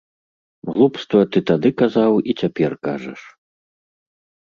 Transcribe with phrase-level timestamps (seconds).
[0.71, 3.21] Глупства ты тады казаў і цяпер кажаш.